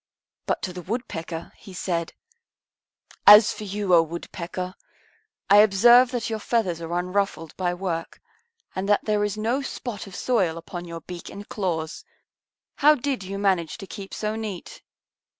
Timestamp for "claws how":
11.47-12.95